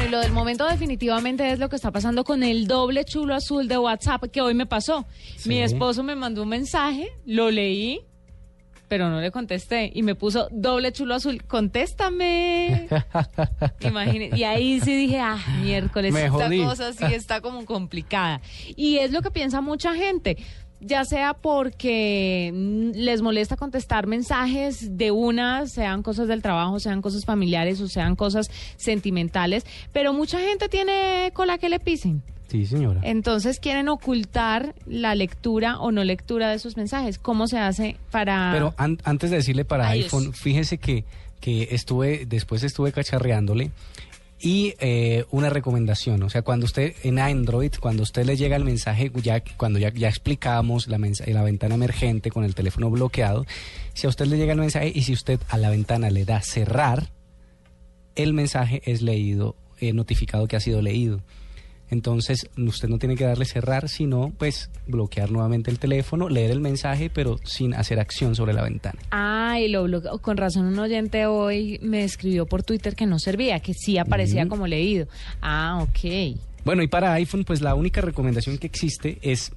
Bueno, 0.00 0.08
y 0.08 0.12
lo 0.12 0.20
del 0.20 0.32
momento 0.32 0.66
definitivamente 0.66 1.50
es 1.50 1.58
lo 1.58 1.68
que 1.68 1.76
está 1.76 1.90
pasando 1.90 2.24
con 2.24 2.42
el 2.42 2.66
doble 2.66 3.04
chulo 3.04 3.34
azul 3.34 3.68
de 3.68 3.76
WhatsApp 3.76 4.24
que 4.32 4.40
hoy 4.40 4.54
me 4.54 4.64
pasó. 4.64 5.04
Mi 5.44 5.58
esposo 5.58 6.02
me 6.02 6.14
mandó 6.16 6.42
un 6.44 6.48
mensaje, 6.48 7.08
lo 7.26 7.50
leí, 7.50 8.00
pero 8.88 9.10
no 9.10 9.20
le 9.20 9.30
contesté 9.30 9.90
y 9.94 10.02
me 10.02 10.14
puso 10.14 10.48
doble 10.52 10.92
chulo 10.92 11.14
azul, 11.16 11.42
contéstame. 11.44 12.88
Imagínate. 13.80 14.38
Y 14.38 14.44
ahí 14.44 14.80
sí 14.80 14.96
dije, 14.96 15.20
ah, 15.20 15.38
miércoles, 15.60 16.14
Me 16.14 16.24
esta 16.26 16.46
jodí. 16.46 16.62
cosa 16.62 16.94
sí 16.94 17.04
está 17.12 17.42
como 17.42 17.66
complicada. 17.66 18.40
Y 18.76 18.98
es 18.98 19.10
lo 19.12 19.20
que 19.20 19.30
piensa 19.30 19.60
mucha 19.60 19.94
gente. 19.94 20.38
Ya 20.80 21.04
sea 21.04 21.34
porque 21.34 22.50
mm, 22.54 22.90
les 22.94 23.20
molesta 23.22 23.56
contestar 23.56 24.06
mensajes 24.06 24.96
de 24.96 25.10
una, 25.10 25.66
sean 25.66 26.02
cosas 26.02 26.26
del 26.26 26.40
trabajo, 26.42 26.80
sean 26.80 27.02
cosas 27.02 27.24
familiares 27.26 27.80
o 27.80 27.88
sean 27.88 28.16
cosas 28.16 28.50
sentimentales, 28.76 29.64
pero 29.92 30.12
mucha 30.12 30.38
gente 30.40 30.68
tiene 30.68 31.30
cola 31.34 31.58
que 31.58 31.68
le 31.68 31.80
pisen. 31.80 32.22
Sí, 32.48 32.66
señora. 32.66 33.00
Entonces 33.04 33.60
quieren 33.60 33.88
ocultar 33.88 34.74
la 34.86 35.14
lectura 35.14 35.78
o 35.78 35.92
no 35.92 36.02
lectura 36.02 36.50
de 36.50 36.58
sus 36.58 36.76
mensajes. 36.76 37.18
¿Cómo 37.18 37.46
se 37.46 37.58
hace 37.58 37.96
para...? 38.10 38.50
Pero 38.52 38.74
an- 38.76 38.98
antes 39.04 39.30
de 39.30 39.36
decirle 39.36 39.64
para 39.64 39.86
Ay, 39.88 40.02
iPhone, 40.02 40.32
fíjese 40.32 40.78
que, 40.78 41.04
que 41.40 41.68
estuve, 41.70 42.26
después 42.26 42.64
estuve 42.64 42.90
cacharreándole 42.90 43.70
y 44.40 44.74
eh, 44.80 45.26
una 45.30 45.50
recomendación, 45.50 46.22
o 46.22 46.30
sea, 46.30 46.42
cuando 46.42 46.64
usted 46.64 46.94
en 47.02 47.18
Android, 47.18 47.72
cuando 47.78 48.02
usted 48.02 48.24
le 48.24 48.36
llega 48.36 48.56
el 48.56 48.64
mensaje, 48.64 49.12
ya 49.22 49.42
cuando 49.58 49.78
ya, 49.78 49.88
explicamos 50.08 50.88
la, 50.88 50.98
la 51.26 51.42
ventana 51.42 51.74
emergente 51.74 52.30
con 52.30 52.44
el 52.44 52.54
teléfono 52.54 52.90
bloqueado, 52.90 53.44
si 53.92 54.06
a 54.06 54.10
usted 54.10 54.26
le 54.26 54.38
llega 54.38 54.52
el 54.52 54.60
mensaje 54.60 54.90
y 54.94 55.02
si 55.02 55.12
usted 55.12 55.40
a 55.48 55.58
la 55.58 55.68
ventana 55.68 56.08
le 56.08 56.24
da 56.24 56.40
cerrar, 56.40 57.10
el 58.16 58.32
mensaje 58.32 58.80
es 58.86 59.02
leído, 59.02 59.56
eh, 59.78 59.92
notificado 59.92 60.48
que 60.48 60.56
ha 60.56 60.60
sido 60.60 60.80
leído. 60.80 61.20
Entonces, 61.90 62.48
usted 62.56 62.88
no 62.88 62.98
tiene 62.98 63.16
que 63.16 63.24
darle 63.24 63.44
cerrar, 63.44 63.88
sino 63.88 64.32
pues 64.38 64.70
bloquear 64.86 65.30
nuevamente 65.30 65.70
el 65.70 65.78
teléfono, 65.78 66.28
leer 66.28 66.50
el 66.52 66.60
mensaje, 66.60 67.10
pero 67.10 67.38
sin 67.44 67.74
hacer 67.74 67.98
acción 67.98 68.34
sobre 68.34 68.52
la 68.52 68.62
ventana. 68.62 68.98
Ay, 69.10 69.68
lo 69.68 69.84
bloqueó. 69.84 70.18
Con 70.18 70.36
razón, 70.36 70.66
un 70.66 70.78
oyente 70.78 71.26
hoy 71.26 71.78
me 71.82 72.04
escribió 72.04 72.46
por 72.46 72.62
Twitter 72.62 72.94
que 72.94 73.06
no 73.06 73.18
servía, 73.18 73.60
que 73.60 73.74
sí 73.74 73.98
aparecía 73.98 74.46
como 74.48 74.66
leído. 74.66 75.06
Ah, 75.42 75.80
ok. 75.82 76.38
Bueno, 76.64 76.82
y 76.82 76.88
para 76.88 77.14
iPhone, 77.14 77.44
pues 77.44 77.60
la 77.60 77.74
única 77.74 78.00
recomendación 78.00 78.58
que 78.58 78.66
existe 78.66 79.18
es, 79.22 79.52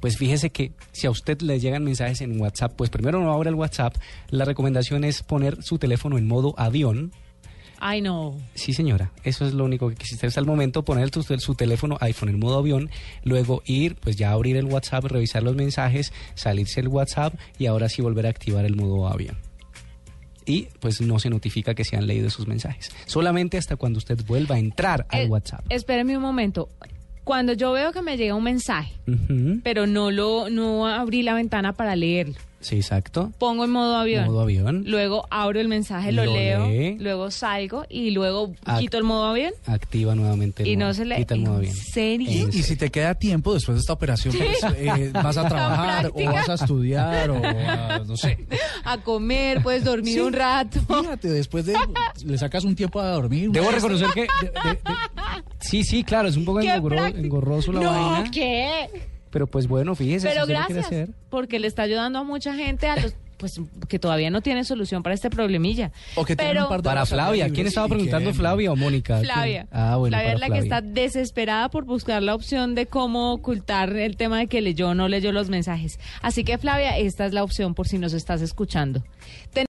pues 0.00 0.16
fíjese 0.16 0.50
que 0.50 0.72
si 0.92 1.06
a 1.06 1.10
usted 1.10 1.40
le 1.42 1.60
llegan 1.60 1.84
mensajes 1.84 2.20
en 2.22 2.40
WhatsApp, 2.40 2.72
pues 2.76 2.90
primero 2.90 3.20
no 3.20 3.32
abra 3.32 3.50
el 3.50 3.56
WhatsApp. 3.56 3.94
La 4.30 4.44
recomendación 4.44 5.04
es 5.04 5.22
poner 5.22 5.62
su 5.62 5.78
teléfono 5.78 6.18
en 6.18 6.26
modo 6.26 6.54
avión. 6.56 7.12
Ay, 7.78 8.00
no. 8.00 8.36
Sí, 8.54 8.72
señora, 8.72 9.12
eso 9.22 9.46
es 9.46 9.52
lo 9.54 9.64
único 9.64 9.88
que 9.88 9.94
existe 9.94 10.26
hasta 10.26 10.40
el 10.40 10.46
momento, 10.46 10.84
poner 10.84 11.10
tu- 11.10 11.22
su 11.22 11.54
teléfono 11.54 11.96
iPhone 12.00 12.30
en 12.30 12.38
modo 12.38 12.58
avión, 12.58 12.90
luego 13.22 13.62
ir, 13.66 13.96
pues 13.96 14.16
ya 14.16 14.30
abrir 14.32 14.56
el 14.56 14.64
WhatsApp, 14.66 15.04
revisar 15.04 15.42
los 15.42 15.54
mensajes, 15.56 16.12
salirse 16.34 16.80
el 16.80 16.88
WhatsApp 16.88 17.34
y 17.58 17.66
ahora 17.66 17.88
sí 17.88 18.00
volver 18.02 18.26
a 18.26 18.30
activar 18.30 18.64
el 18.64 18.76
modo 18.76 19.08
avión. 19.08 19.36
Y 20.48 20.68
pues 20.80 21.00
no 21.00 21.18
se 21.18 21.28
notifica 21.28 21.74
que 21.74 21.84
se 21.84 21.96
han 21.96 22.06
leído 22.06 22.30
sus 22.30 22.46
mensajes. 22.46 22.90
Solamente 23.06 23.58
hasta 23.58 23.74
cuando 23.76 23.98
usted 23.98 24.24
vuelva 24.26 24.54
a 24.54 24.58
entrar 24.58 25.04
al 25.10 25.22
Eh, 25.22 25.26
WhatsApp. 25.26 25.64
Espéreme 25.70 26.16
un 26.16 26.22
momento. 26.22 26.68
Cuando 27.26 27.54
yo 27.54 27.72
veo 27.72 27.90
que 27.90 28.02
me 28.02 28.16
llega 28.16 28.36
un 28.36 28.44
mensaje, 28.44 28.94
pero 29.64 29.88
no 29.88 30.12
lo 30.12 30.48
no 30.48 30.86
abrí 30.86 31.22
la 31.24 31.34
ventana 31.34 31.72
para 31.72 31.96
leerlo, 31.96 32.36
Sí, 32.60 32.76
exacto. 32.76 33.32
pongo 33.38 33.64
en 33.64 33.70
modo 33.70 33.96
avión. 33.96 34.26
Modo 34.26 34.40
avión. 34.42 34.84
Luego 34.86 35.26
abro 35.30 35.60
el 35.60 35.66
mensaje, 35.68 36.10
lo, 36.12 36.24
Lo 36.24 36.32
leo, 36.34 36.68
lee. 36.68 36.96
luego 36.98 37.30
salgo 37.32 37.84
y 37.88 38.10
luego 38.12 38.52
Ac- 38.64 38.78
quito 38.80 38.96
el 38.98 39.04
modo 39.04 39.24
avión. 39.24 39.52
Activa 39.66 40.14
nuevamente 40.14 40.62
el 40.62 40.68
Y 40.70 40.76
modo- 40.76 40.86
no 40.88 40.94
se 40.94 41.04
le... 41.04 41.16
quita 41.16 41.34
el 41.34 41.40
modo 41.40 41.54
¿En 41.54 41.58
avión. 41.58 41.74
serio? 41.76 42.28
En 42.30 42.48
Y 42.48 42.62
si 42.62 42.76
te 42.76 42.90
queda 42.90 43.14
tiempo 43.16 43.54
después 43.54 43.76
de 43.76 43.80
esta 43.80 43.92
operación, 43.92 44.34
pues, 44.36 44.74
eh, 44.76 45.10
vas 45.12 45.36
a 45.36 45.48
trabajar 45.48 46.10
o 46.14 46.24
vas 46.32 46.48
a 46.48 46.54
estudiar 46.54 47.30
o 47.30 47.36
a, 47.44 47.98
no 48.06 48.16
sé. 48.16 48.38
A 48.84 48.98
comer, 48.98 49.62
puedes 49.64 49.82
dormir 49.84 50.14
Sí. 50.14 50.20
un 50.20 50.32
rato. 50.32 50.78
Fíjate, 50.80 51.28
después 51.28 51.66
de 51.66 51.74
le 52.24 52.38
sacas 52.38 52.62
un 52.64 52.76
tiempo 52.76 53.00
a 53.00 53.08
dormir. 53.10 53.50
Debo 53.50 53.70
reconocer 53.72 54.06
que... 54.14 54.20
de- 54.22 54.26
de- 54.42 54.70
de- 54.70 54.78
sí, 55.68 55.84
sí, 55.84 56.04
claro, 56.04 56.28
es 56.28 56.36
un 56.36 56.44
poco 56.44 56.60
engorro- 56.60 57.06
engorroso 57.16 57.72
la 57.72 57.80
no, 57.80 57.90
vaina. 57.90 58.30
¿qué? 58.30 58.88
Pero 59.30 59.46
pues 59.46 59.66
bueno, 59.66 59.94
fíjese. 59.94 60.28
Pero 60.28 60.46
si 60.46 60.52
gracias, 60.52 60.86
hacer. 60.86 61.08
porque 61.28 61.58
le 61.58 61.66
está 61.66 61.82
ayudando 61.82 62.18
a 62.20 62.24
mucha 62.24 62.54
gente 62.54 62.88
a 62.88 62.96
los 62.96 63.14
pues 63.36 63.60
que 63.90 63.98
todavía 63.98 64.30
no 64.30 64.40
tiene 64.40 64.64
solución 64.64 65.02
para 65.02 65.14
este 65.14 65.28
problemilla. 65.28 65.92
O 66.14 66.24
que 66.24 66.34
Pero 66.36 66.62
un 66.62 66.68
par 66.70 66.80
de 66.80 66.84
Para 66.84 67.04
Flavia. 67.04 67.50
¿Quién 67.50 67.66
estaba 67.66 67.86
preguntando, 67.86 68.32
Flavia 68.32 68.72
o 68.72 68.76
Mónica? 68.76 69.18
Flavia. 69.18 69.66
Ah, 69.70 69.96
bueno, 69.98 70.16
Flavia 70.16 70.32
es 70.32 70.40
la 70.40 70.48
que 70.48 70.58
está 70.60 70.80
desesperada 70.80 71.68
por 71.68 71.84
buscar 71.84 72.22
la 72.22 72.34
opción 72.34 72.74
de 72.74 72.86
cómo 72.86 73.34
ocultar 73.34 73.94
el 73.94 74.16
tema 74.16 74.38
de 74.38 74.46
que 74.46 74.62
leyó 74.62 74.88
o 74.88 74.94
no 74.94 75.06
leyó 75.08 75.32
los 75.32 75.50
mensajes. 75.50 76.00
Así 76.22 76.44
que 76.44 76.56
Flavia, 76.56 76.96
esta 76.96 77.26
es 77.26 77.34
la 77.34 77.44
opción 77.44 77.74
por 77.74 77.86
si 77.88 77.98
nos 77.98 78.14
estás 78.14 78.40
escuchando. 78.40 79.02
Ten- 79.52 79.64